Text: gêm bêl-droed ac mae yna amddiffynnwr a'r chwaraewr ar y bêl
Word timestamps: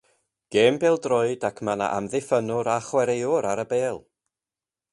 gêm 0.53 0.73
bêl-droed 0.83 1.43
ac 1.49 1.61
mae 1.67 1.75
yna 1.79 1.89
amddiffynnwr 1.97 2.71
a'r 2.77 2.87
chwaraewr 2.89 3.51
ar 3.51 3.63
y 3.65 3.67
bêl 3.75 4.01